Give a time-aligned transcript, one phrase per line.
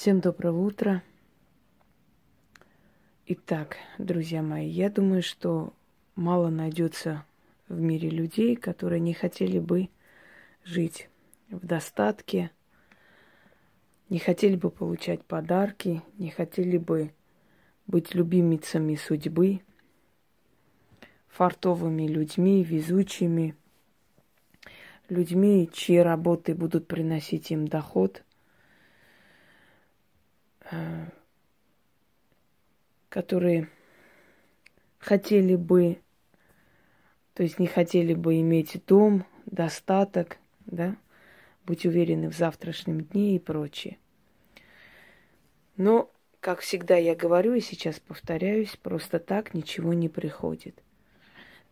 [0.00, 1.02] Всем доброго утра.
[3.26, 5.74] Итак, друзья мои, я думаю, что
[6.16, 7.26] мало найдется
[7.68, 9.90] в мире людей, которые не хотели бы
[10.64, 11.10] жить
[11.50, 12.50] в достатке,
[14.08, 17.12] не хотели бы получать подарки, не хотели бы
[17.86, 19.60] быть любимицами судьбы,
[21.28, 23.54] фартовыми людьми, везучими,
[25.10, 28.22] людьми, чьи работы будут приносить им доход,
[33.08, 33.68] которые
[34.98, 35.98] хотели бы,
[37.34, 40.96] то есть не хотели бы иметь дом, достаток, да,
[41.66, 43.98] быть уверены в завтрашнем дне и прочее.
[45.76, 50.82] Но, как всегда я говорю и сейчас повторяюсь, просто так ничего не приходит.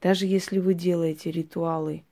[0.00, 2.04] Даже если вы делаете ритуалы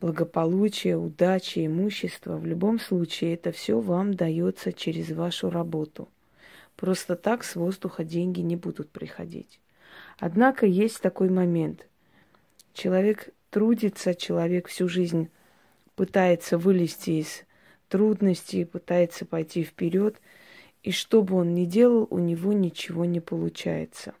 [0.00, 6.08] благополучия, удачи, имущества, в любом случае это все вам дается через вашу работу.
[6.76, 9.60] Просто так с воздуха деньги не будут приходить.
[10.18, 11.86] Однако есть такой момент.
[12.72, 15.28] Человек трудится, человек всю жизнь
[15.96, 17.42] пытается вылезти из
[17.88, 20.16] трудностей, пытается пойти вперед,
[20.82, 24.14] и что бы он ни делал, у него ничего не получается.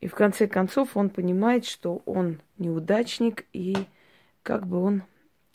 [0.00, 3.76] И в конце концов он понимает, что он неудачник, и
[4.42, 5.02] как бы он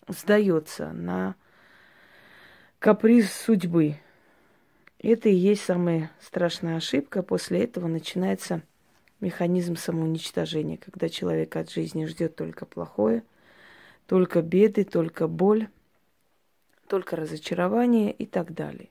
[0.07, 1.35] сдается на
[2.79, 3.95] каприз судьбы.
[4.99, 7.23] Это и есть самая страшная ошибка.
[7.23, 8.61] После этого начинается
[9.19, 13.23] механизм самоуничтожения, когда человек от жизни ждет только плохое–
[14.07, 15.67] только беды, только боль,
[16.87, 18.89] только разочарование и так далее.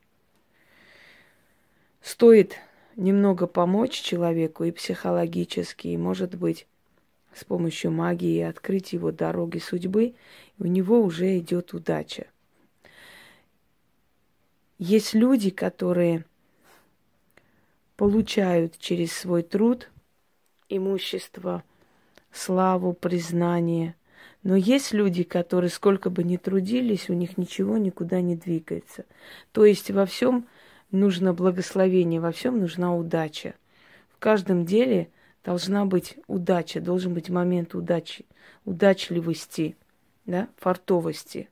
[2.03, 2.57] Стоит
[2.95, 6.67] немного помочь человеку и психологически, и, может быть,
[7.37, 10.15] с помощью магии открыть его дороги судьбы,
[10.59, 12.27] у него уже идет удача.
[14.78, 16.25] Есть люди, которые
[17.97, 19.91] получают через свой труд
[20.69, 21.62] имущество,
[22.33, 23.94] славу, признание–
[24.47, 29.05] но есть люди, которые сколько бы ни трудились, у них ничего никуда не двигается.
[29.50, 30.47] То есть во всем
[30.93, 33.55] нужно благословение, во всем нужна удача.
[34.09, 35.09] В каждом деле
[35.47, 38.27] должна быть удача, должен быть момент удачи,
[38.65, 39.77] удачливости,
[40.25, 41.49] да, фартовости.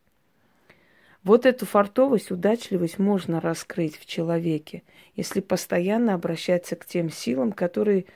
[1.23, 4.83] Вот эту фартовость, удачливость можно раскрыть в человеке,
[5.15, 8.07] если постоянно обращаться к тем силам, которые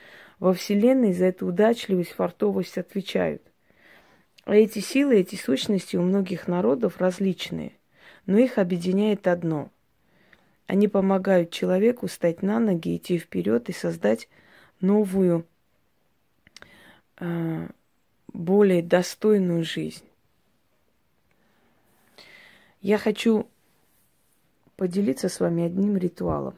[0.41, 3.43] во Вселенной за эту удачливость, фартовость отвечают.
[4.47, 7.71] А эти силы, эти сущности у многих народов различные,
[8.27, 9.71] но их объединяет одно.
[10.67, 14.29] Они помогают человеку стать на ноги, идти вперед и создать
[14.81, 15.47] новую,
[18.33, 20.05] более достойную жизнь.
[22.81, 23.49] Я хочу
[24.77, 26.55] поделиться с вами одним ритуалом.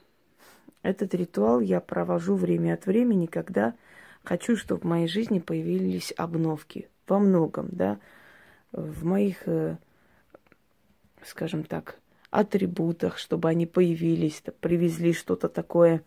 [0.82, 3.75] Этот ритуал я провожу время от времени, когда
[4.22, 7.98] хочу, чтобы в моей жизни появились обновки– во многом, да,
[8.72, 9.77] в моих, э,
[11.22, 11.98] скажем так,
[12.31, 16.03] атрибутах, чтобы они появились, привезли что-то такое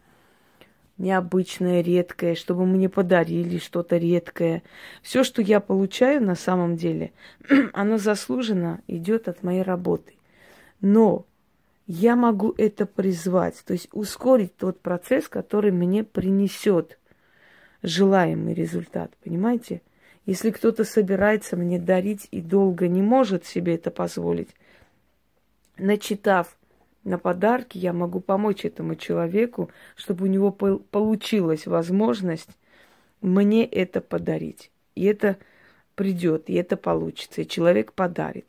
[0.98, 4.64] необычное, редкое, чтобы мне подарили что-то редкое.
[5.02, 7.12] Все, что я получаю на самом деле,
[7.74, 10.14] оно заслуженно идет от моей работы.
[10.82, 11.26] Но
[11.88, 16.98] я могу это призвать, то есть ускорить тот процесс, который мне принесет
[17.82, 19.82] желаемый результат, понимаете?
[20.26, 24.50] Если кто-то собирается мне дарить и долго не может себе это позволить,
[25.78, 26.56] начитав
[27.04, 32.50] на подарки, я могу помочь этому человеку, чтобы у него получилась возможность
[33.22, 34.72] мне это подарить.
[34.96, 35.38] И это
[35.96, 38.46] придет, и это получится, и человек подарит.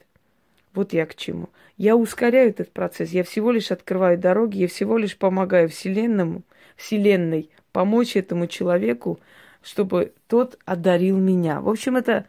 [0.72, 1.48] Вот я к чему.
[1.76, 6.42] Я ускоряю этот процесс, я всего лишь открываю дороги, я всего лишь помогаю Вселенному,
[6.76, 9.20] Вселенной помочь этому человеку
[9.64, 11.60] чтобы тот одарил меня.
[11.60, 12.26] В общем, это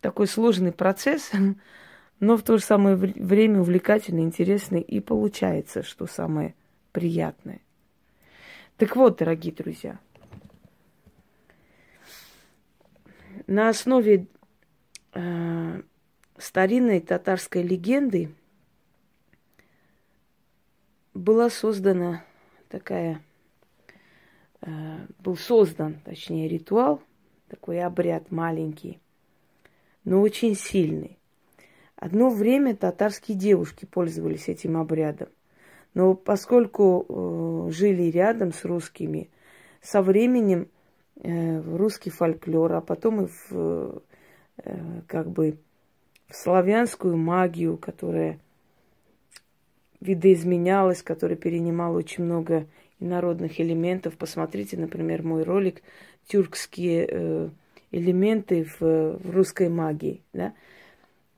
[0.00, 1.30] такой сложный процесс,
[2.22, 6.54] но в то же самое время увлекательный, интересный и получается, что самое
[6.92, 7.60] приятное.
[8.76, 9.98] Так вот, дорогие друзья,
[13.46, 14.26] на основе
[15.12, 15.82] э,
[16.38, 18.34] старинной татарской легенды
[21.12, 22.24] была создана
[22.68, 23.20] такая
[24.62, 27.02] Э, был создан, точнее, ритуал,
[27.48, 29.00] такой обряд маленький,
[30.04, 31.18] но очень сильный.
[32.02, 35.28] Одно время татарские девушки пользовались этим обрядом.
[35.94, 39.30] Но поскольку э, жили рядом с русскими,
[39.80, 40.66] со временем
[41.22, 44.02] э, русский фольклор, а потом и в,
[44.64, 45.58] э, как бы
[46.26, 48.40] в славянскую магию, которая
[50.00, 52.66] видоизменялась, которая перенимала очень много
[52.98, 54.16] инородных элементов.
[54.16, 55.82] Посмотрите, например, мой ролик
[56.26, 57.48] «Тюркские э,
[57.92, 60.20] элементы в, в русской магии».
[60.32, 60.52] Да?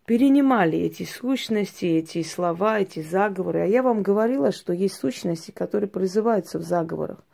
[0.07, 3.61] Перенимали эти сущности, эти слова, эти заговоры.
[3.61, 7.25] А я вам говорила, что есть сущности, которые призываются в заговорах.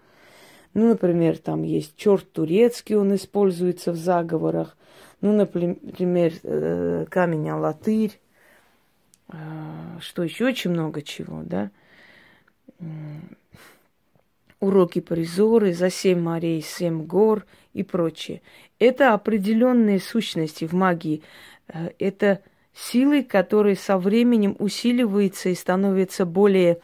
[0.72, 4.76] Ну, например, там есть черт турецкий, он используется в заговорах.
[5.20, 8.20] Ну, например, э, камень Алатырь.
[9.28, 10.46] А, что еще?
[10.46, 11.72] Очень много чего, да?
[14.61, 18.43] Уроки призоры, за семь морей, семь гор и прочее.
[18.78, 21.22] Это определенные сущности в магии.
[21.67, 22.43] Э, это
[22.75, 26.81] силы, которые со временем усиливаются и становятся более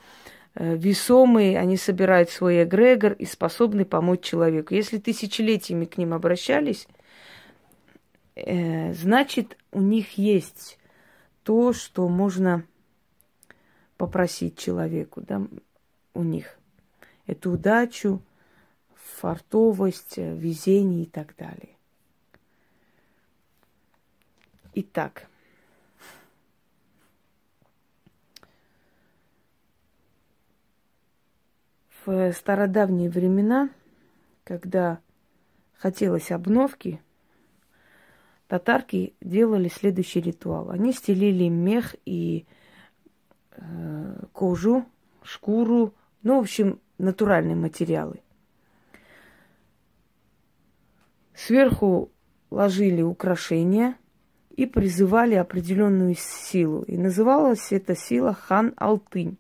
[0.55, 4.75] э, весомые, они собирают свой эгрегор и способны помочь человеку.
[4.75, 6.87] Если тысячелетиями к ним обращались,
[8.37, 10.79] значит, у них есть
[11.43, 12.65] то, что можно
[13.97, 15.41] попросить человеку, да,
[16.13, 16.59] у них.
[17.27, 18.21] Эту удачу,
[18.95, 21.77] фартовость, везение и так далее.
[24.75, 25.29] Итак,
[32.07, 33.69] в стародавние времена,
[34.45, 35.01] когда
[35.75, 37.03] хотелось обновки,
[38.49, 40.71] татарки делали следующий ритуал.
[40.71, 42.47] Они стелили мех и
[43.53, 44.87] э, кожу,
[45.23, 48.21] шкуру, ну, в общем, натуральные материалы.
[51.35, 52.11] Сверху
[52.51, 53.97] ложили украшения
[54.51, 56.83] и призывали определенную силу.
[56.83, 59.37] И называлась эта сила хан Алтынь.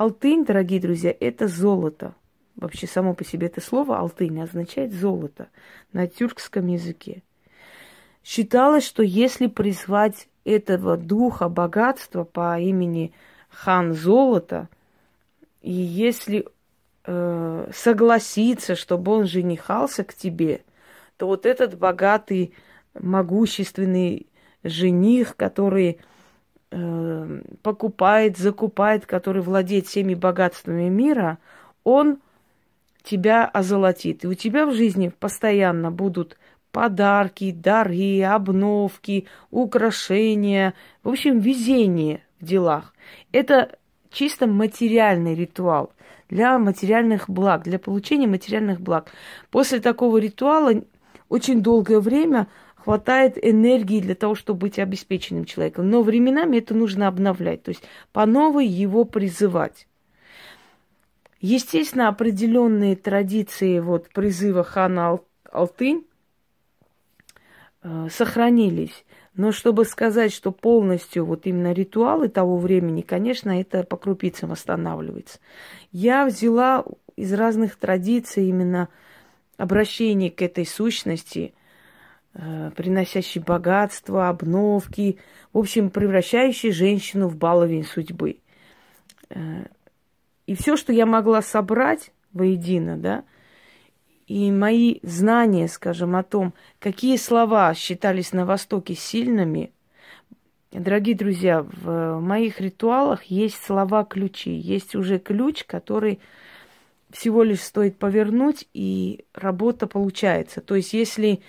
[0.00, 2.14] Алтынь, дорогие друзья, это золото.
[2.56, 5.50] Вообще само по себе это слово алтынь означает золото
[5.92, 7.22] на тюркском языке.
[8.24, 13.12] Считалось, что если призвать этого духа богатства по имени
[13.50, 14.70] хан Золото,
[15.60, 16.46] и если
[17.04, 20.62] э, согласиться, чтобы он женихался к тебе,
[21.18, 22.54] то вот этот богатый,
[22.94, 24.28] могущественный
[24.64, 26.00] жених, который
[26.70, 31.38] э, покупает, закупает, который владеет всеми богатствами мира,
[31.84, 32.18] он
[33.02, 34.24] тебя озолотит.
[34.24, 36.38] И у тебя в жизни постоянно будут
[36.72, 42.94] подарки, дары, обновки, украшения, в общем, везение в делах.
[43.32, 43.78] Это
[44.10, 45.92] чисто материальный ритуал
[46.28, 49.10] для материальных благ, для получения материальных благ.
[49.50, 50.72] После такого ритуала
[51.28, 52.46] очень долгое время
[52.84, 55.88] хватает энергии для того, чтобы быть обеспеченным человеком.
[55.90, 57.82] Но временами это нужно обновлять, то есть
[58.12, 59.86] по новой его призывать.
[61.40, 66.04] Естественно, определенные традиции вот призыва хана Алтынь
[67.82, 69.06] Э, сохранились.
[69.34, 75.38] Но чтобы сказать, что полностью вот именно ритуалы того времени, конечно, это по крупицам восстанавливается.
[75.92, 76.84] Я взяла
[77.16, 78.88] из разных традиций именно
[79.56, 81.54] обращение к этой сущности,
[82.34, 85.18] э, приносящей богатство, обновки,
[85.52, 88.38] в общем, превращающей женщину в баловень судьбы.
[89.30, 89.64] Э,
[90.46, 93.24] и все, что я могла собрать воедино, да,
[94.26, 99.72] и мои знания, скажем, о том, какие слова считались на Востоке сильными,
[100.70, 104.52] дорогие друзья, в моих ритуалах есть слова-ключи.
[104.52, 106.20] Есть уже ключ, который
[107.10, 110.60] всего лишь стоит повернуть, и работа получается.
[110.60, 111.40] То есть, если,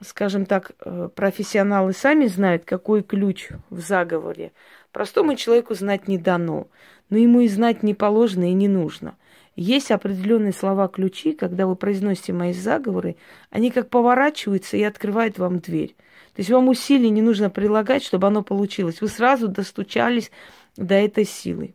[0.00, 4.52] скажем так, э, профессионалы сами знают, какой ключ в заговоре,
[4.92, 6.68] простому человеку знать не дано,
[7.10, 9.16] но ему и знать не положено и не нужно–
[9.60, 13.16] есть определенные слова-ключи, когда вы произносите мои заговоры,
[13.50, 15.96] они как поворачиваются и открывают вам дверь.
[16.34, 19.00] То есть вам усилий не нужно прилагать, чтобы оно получилось.
[19.00, 20.30] Вы сразу достучались
[20.76, 21.74] до этой силы.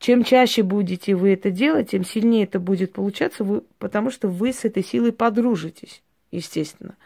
[0.00, 4.52] Чем чаще будете вы это делать, тем сильнее это будет получаться, вы, потому что вы
[4.52, 6.96] с этой силой подружитесь, естественно.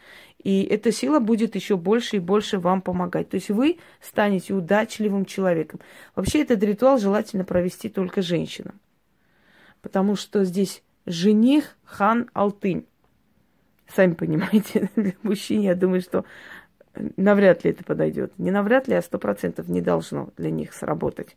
[0.43, 3.29] И эта сила будет еще больше и больше вам помогать.
[3.29, 5.79] То есть вы станете удачливым человеком.
[6.15, 8.79] Вообще этот ритуал желательно провести только женщинам
[9.83, 12.87] потому что здесь жених хан Алтынь.
[13.93, 16.25] Сами понимаете, для мужчин, я думаю, что
[17.17, 18.33] навряд ли это подойдет.
[18.39, 21.35] Не навряд ли, а сто процентов не должно для них сработать.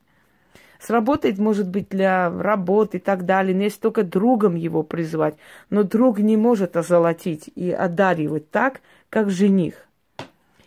[0.80, 5.37] Сработает, может быть, для работы и так далее, но если только другом его призвать.
[5.71, 9.87] Но друг не может озолотить и одаривать так, как жених.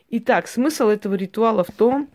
[0.10, 2.10] Итак, смысл этого ритуала в том,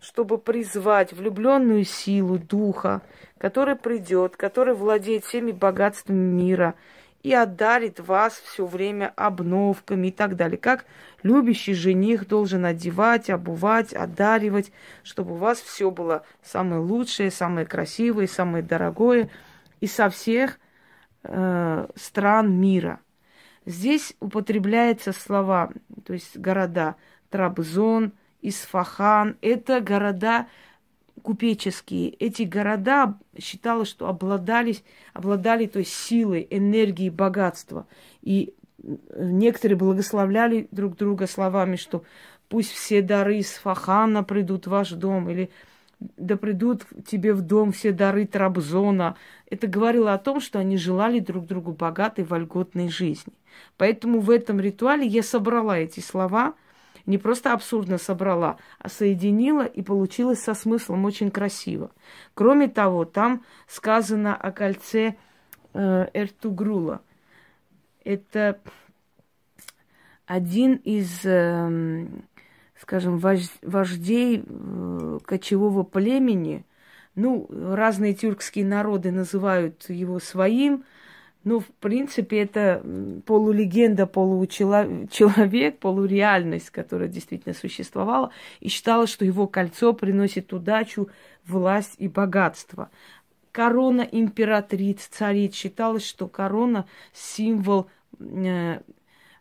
[0.00, 3.02] чтобы призвать влюбленную силу духа,
[3.38, 6.74] который придет, который владеет всеми богатствами мира
[7.22, 10.58] и одарит вас все время обновками и так далее.
[10.58, 10.86] Как
[11.22, 14.72] любящий жених должен одевать, обувать, одаривать,
[15.02, 19.30] чтобы у вас все было самое лучшее, самое красивое, самое дорогое
[19.80, 20.58] и со всех
[21.24, 23.00] э, стран мира.
[23.66, 25.70] Здесь употребляются слова,
[26.06, 26.96] то есть города
[27.28, 28.12] Трабзон,
[28.42, 29.36] Исфахан.
[29.42, 30.46] Это города
[31.20, 32.10] купеческие.
[32.10, 37.86] Эти города считалось, что обладались, обладали то есть силой, энергией, богатства.
[38.22, 38.54] И
[39.16, 42.04] некоторые благословляли друг друга словами, что
[42.48, 45.50] пусть все дары из Фахана придут в ваш дом, или
[46.16, 49.16] да придут тебе в дом все дары Трабзона.
[49.50, 53.34] Это говорило о том, что они желали друг другу богатой, вольготной жизни.
[53.76, 56.54] Поэтому в этом ритуале я собрала эти слова–
[57.10, 61.90] не просто абсурдно собрала, а соединила и получилось со смыслом очень красиво.
[62.34, 65.16] Кроме того, там сказано о кольце
[65.74, 67.02] э, Эртугрула.
[68.04, 68.60] Это
[70.24, 72.06] один из, э,
[72.80, 76.64] скажем, вождей э, кочевого племени.
[77.16, 80.84] Ну, разные тюркские народы называют его своим,
[81.42, 82.82] ну, в принципе, это
[83.24, 88.30] полулегенда, получеловек, полуреальность, которая действительно существовала,
[88.60, 91.08] и считала, что его кольцо приносит удачу,
[91.46, 92.90] власть и богатство.
[93.52, 98.80] Корона императриц, цариц считалось, что корона символ э,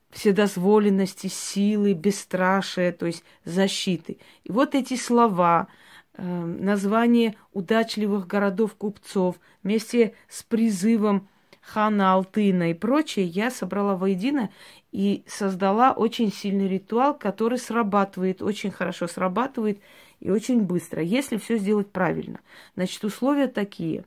[0.10, 4.18] вседозволенности, силы, бесстрашия, то есть защиты.
[4.46, 5.68] И вот эти слова,
[6.14, 11.28] э, название удачливых городов купцов вместе с призывом
[11.62, 14.50] Хана Алтына и прочее, я собрала воедино
[14.92, 19.80] и создала очень сильный ритуал, который срабатывает, очень хорошо срабатывает
[20.20, 22.40] и очень быстро, если все сделать правильно.
[22.76, 24.06] Значит, условия такие.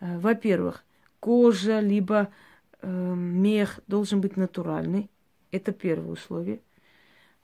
[0.00, 0.84] Э, во-первых,
[1.20, 2.28] кожа либо
[2.80, 5.10] э, мех должен быть натуральный.
[5.50, 6.60] Это первое условие.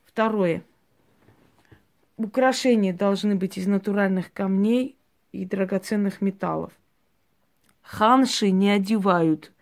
[0.04, 0.62] Второе.
[2.16, 4.96] Украшения должны быть из натуральных камней
[5.32, 6.72] и драгоценных металлов
[7.84, 9.52] ханши не одевают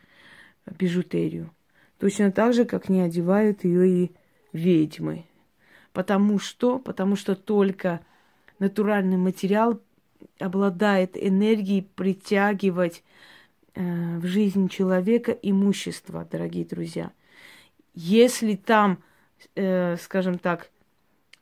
[0.78, 1.50] бижутерию.
[1.98, 4.12] Точно так же, как не одевают ее и
[4.52, 5.26] ведьмы.
[5.92, 8.00] Потому что, потому что только
[8.58, 9.80] натуральный материал
[10.38, 13.02] обладает энергией притягивать
[13.74, 17.10] э, в жизнь человека имущество, дорогие друзья.
[17.94, 19.02] Если там,
[19.54, 20.70] э, скажем так,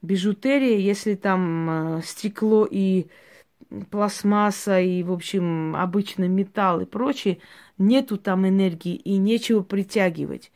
[0.03, 3.07] бижутерия, если там э, стекло и
[3.91, 7.39] пластмасса и, в общем, обычный металл и прочее,
[7.79, 10.51] нету там энергии и нечего притягивать.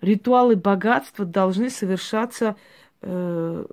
[0.00, 2.56] Ритуалы богатства должны совершаться
[3.02, 3.66] э,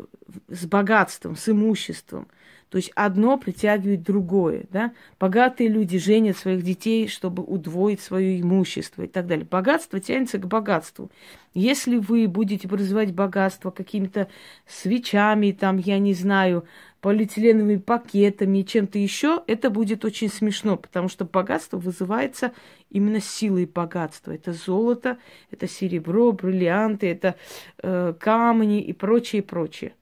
[0.47, 2.27] с богатством, с имуществом.
[2.71, 4.63] То есть одно притягивает другое.
[4.71, 4.93] Да?
[5.19, 9.45] Богатые люди женят своих детей, чтобы удвоить свое имущество и так далее.
[9.45, 11.11] Богатство тянется к богатству.
[11.53, 14.29] Если вы будете производить богатство какими-то
[14.65, 16.63] свечами, там, я не знаю,
[17.01, 22.53] полиэтиленовыми пакетами и чем-то еще, это будет очень смешно, потому что богатство вызывается
[22.89, 24.31] именно силой богатства.
[24.31, 25.17] Это золото,
[25.49, 27.35] это серебро, бриллианты, это
[27.83, 29.93] э, камни и прочее, прочее.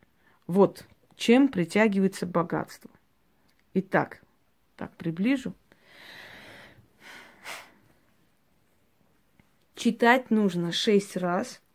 [0.46, 0.86] Вот
[1.20, 2.90] чем притягивается богатство.
[3.74, 4.22] Итак,
[4.76, 5.54] так приближу.
[9.76, 11.62] Читать нужно шесть раз–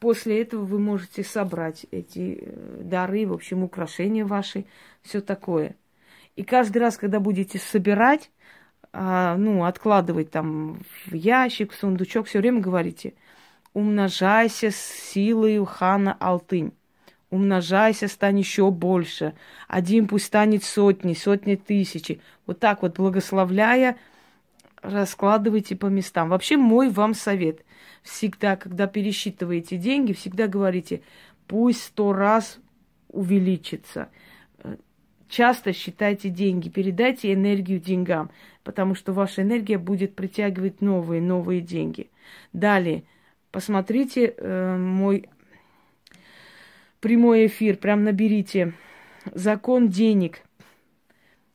[0.00, 4.64] После этого вы можете собрать эти э, дары, в общем, украшения ваши,
[5.02, 5.76] все такое.
[6.36, 8.30] И каждый раз, когда будете собирать,
[8.94, 13.12] а, ну, откладывать там в ящик, в сундучок, все время говорите,
[13.74, 16.72] умножайся с силой хана Алтынь.
[17.30, 19.34] Умножайся, стань еще больше.
[19.68, 22.20] Один пусть станет сотни, сотни тысячи.
[22.46, 23.96] Вот так вот благословляя,
[24.82, 26.28] раскладывайте по местам.
[26.28, 27.64] Вообще мой вам совет–
[28.02, 31.02] всегда, когда пересчитываете деньги, всегда говорите,
[31.46, 32.58] пусть сто раз
[33.08, 34.08] увеличится.
[35.28, 38.30] Часто считайте деньги, передайте энергию деньгам,
[38.64, 42.10] потому что ваша энергия будет притягивать новые, новые деньги.
[42.52, 43.04] Далее,
[43.52, 45.28] посмотрите э, мой
[47.00, 48.74] прямой эфир, прям наберите
[49.34, 50.42] «Закон денег»,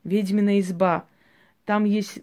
[0.03, 1.05] «Ведьмина изба».
[1.65, 2.21] Там есть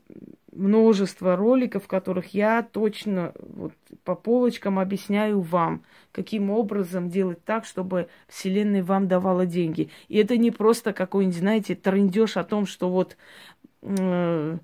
[0.53, 3.73] множество роликов, в которых я точно вот
[4.05, 9.91] по полочкам объясняю вам, каким образом делать так, чтобы Вселенная вам давала деньги.
[10.09, 13.17] И это не просто какой-нибудь, знаете, трендеж о том, что вот
[13.83, 14.59] э,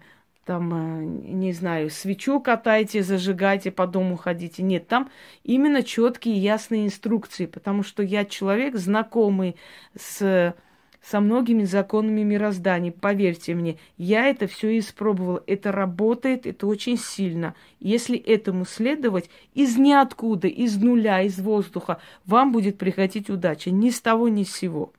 [0.48, 4.62] там, э, не знаю, свечу катайте, зажигайте, по дому ходите.
[4.62, 5.10] Нет, там
[5.44, 9.56] именно четкие ясные инструкции, потому что я человек, знакомый
[9.94, 10.54] с
[11.02, 12.92] со многими законами мироздания.
[12.92, 15.42] Поверьте мне, я это все испробовала.
[15.46, 17.54] Это работает, это очень сильно.
[17.78, 23.70] Если этому следовать, из ниоткуда, из нуля, из воздуха, вам будет приходить удача.
[23.70, 24.92] Ни с того, ни с сего.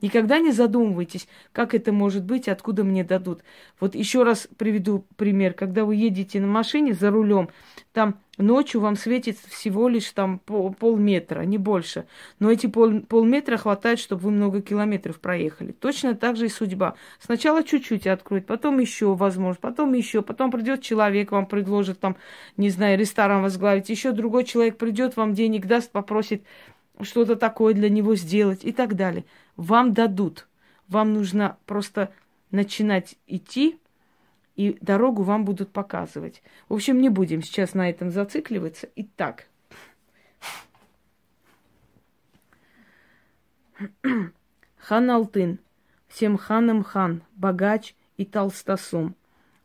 [0.00, 3.42] Никогда не задумывайтесь, как это может быть, откуда мне дадут.
[3.78, 5.52] Вот еще раз приведу пример.
[5.52, 7.50] Когда вы едете на машине за рулем,
[7.92, 12.06] там ночью вам светит всего лишь там пол, полметра, не больше.
[12.38, 15.72] Но эти пол, полметра хватает, чтобы вы много километров проехали.
[15.72, 16.94] Точно так же и судьба.
[17.18, 22.16] Сначала чуть-чуть откроет, потом еще возможно, потом еще, потом придет человек, вам предложит там,
[22.56, 26.44] не знаю, ресторан возглавить, еще другой человек придет, вам денег даст, попросит
[27.02, 29.24] что-то такое для него сделать и так далее.
[29.60, 30.48] Вам дадут.
[30.88, 32.10] Вам нужно просто
[32.50, 33.78] начинать идти,
[34.56, 36.42] и дорогу вам будут показывать.
[36.70, 38.88] В общем, не будем сейчас на этом зацикливаться.
[38.96, 39.48] Итак.
[44.78, 45.58] Хан Алтын,
[46.08, 49.14] всем ханам хан, богач и толстосум,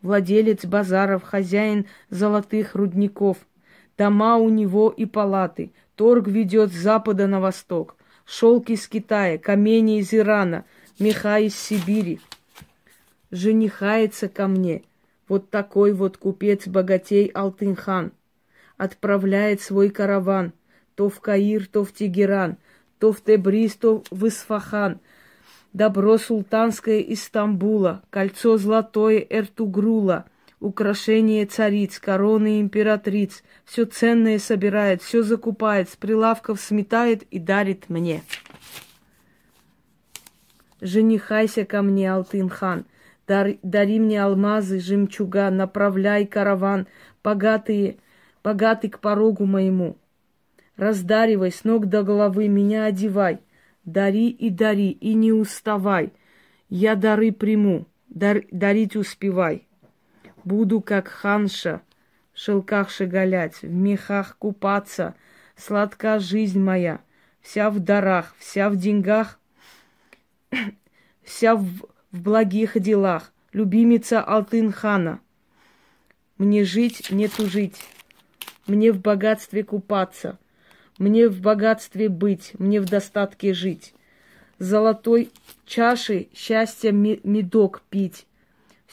[0.02, 3.38] владелец базаров, хозяин золотых рудников,
[3.98, 7.96] дома у него и палаты, торг ведет с запада на восток,
[8.26, 10.66] шелк из Китая, камени из Ирана,
[11.00, 12.20] меха из Сибири–
[13.36, 14.84] женихается ко мне.
[15.28, 18.12] Вот такой вот купец-богатей Алтынхан.
[18.78, 20.54] Отправляет свой караван
[20.96, 22.58] то в Каир, то в Тегеран,
[23.00, 25.02] то в Тебриз, то в Исфахан.
[25.74, 30.26] Добро султанское из Стамбула, кольцо золотое Эртугрула,
[30.66, 38.24] украшение цариц, короны императриц, все ценное собирает, все закупает, с прилавков сметает и дарит мне.
[40.82, 42.86] Женихайся ко мне, Алтын-хан,
[43.28, 46.88] Дар, дари мне алмазы, жемчуга, направляй караван,
[47.24, 47.98] богатые,
[48.44, 49.98] богатый к порогу моему.
[50.78, 53.40] Раздаривай с ног до головы, меня одевай.
[53.84, 56.12] Дари и дари, и не уставай.
[56.70, 59.68] Я дары приму, дар, дарить успевай.
[60.46, 61.82] Буду, как ханша,
[62.34, 65.16] в шелках шагалять, в мехах купаться.
[65.58, 67.02] Сладка жизнь моя,
[67.42, 69.40] вся в дарах, вся в деньгах,
[71.24, 71.68] вся в
[72.16, 75.20] в благих делах, любимица Алтын-хана.
[76.38, 77.76] Мне жить, не тужить,
[78.68, 80.40] мне в богатстве купаться,
[80.98, 83.94] мне в богатстве быть, мне в достатке жить.
[84.60, 85.30] Золотой
[85.66, 88.26] чаши счастья медок пить.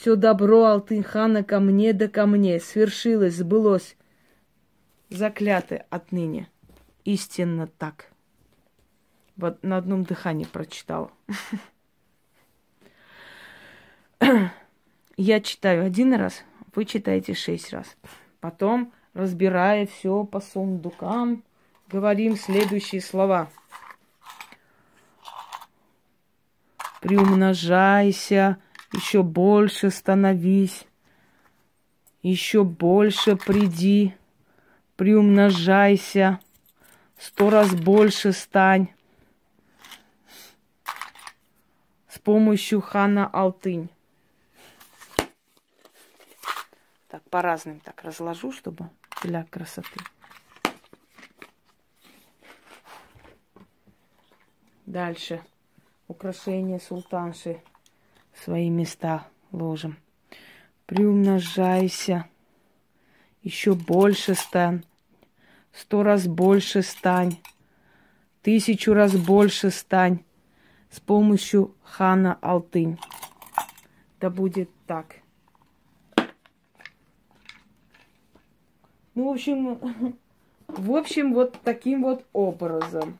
[0.02, 3.96] Все добро Алтын-хана ко мне да ко мне свершилось, сбылось.
[5.10, 6.50] Закляты отныне.
[7.04, 8.10] Истинно так.
[9.36, 11.12] Вот на одном дыхании прочитала.
[15.16, 16.42] я читаю один раз,
[16.74, 17.96] вы читаете шесть раз.
[18.40, 21.44] Потом, разбирая все по сундукам,
[21.86, 23.48] говорим следующие слова.
[27.00, 28.58] Приумножайся,
[28.92, 30.86] еще больше становись,
[32.22, 34.14] еще больше приди,
[34.96, 36.40] приумножайся,
[37.18, 38.88] сто раз больше стань.
[42.08, 43.88] С помощью хана Алтынь.
[47.08, 48.88] Так, по разным так разложу, чтобы
[49.22, 50.00] для красоты.
[54.86, 55.42] Дальше.
[56.08, 57.62] Украшения султанши
[58.44, 59.96] свои места ложим.
[60.86, 62.26] Приумножайся.
[63.42, 64.84] Еще больше стань.
[65.72, 67.38] Сто раз больше стань.
[68.42, 70.24] Тысячу раз больше стань.
[70.90, 72.98] С помощью хана Алтынь.
[74.20, 75.16] Да будет так.
[79.14, 79.78] Ну, в общем,
[80.68, 83.18] в общем, вот таким вот образом.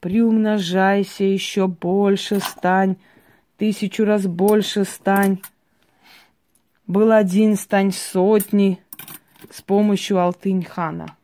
[0.00, 2.96] Приумножайся еще больше, стань,
[3.58, 5.42] тысячу раз больше стань.
[6.86, 8.82] Был один, стань сотни
[9.50, 11.14] с помощью Алтынь-хана.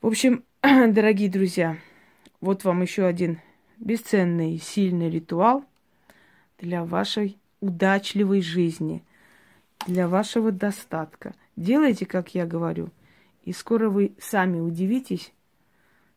[0.00, 1.76] В общем, дорогие друзья,
[2.40, 3.40] вот вам еще один
[3.78, 5.64] бесценный, сильный ритуал
[6.58, 9.02] для вашей удачливой жизни,
[9.86, 11.34] для вашего достатка.
[11.56, 12.88] Делайте, как я говорю,
[13.44, 15.32] и скоро вы сами удивитесь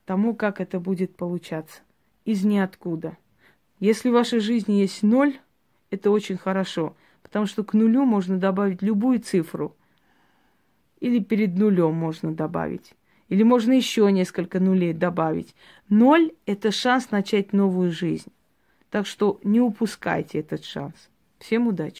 [0.06, 1.82] тому, как это будет получаться.
[2.26, 3.18] Из ниоткуда.
[3.80, 5.38] Если в вашей жизни есть ноль,
[5.92, 9.76] это очень хорошо, потому что к нулю можно добавить любую цифру.
[11.00, 12.96] Или перед нулем можно добавить.
[13.30, 15.54] Или можно еще несколько нулей добавить.
[15.90, 18.32] Ноль– это шанс начать новую жизнь.
[18.90, 21.10] Так что не упускайте этот шанс.
[21.40, 21.96] Всем удачи!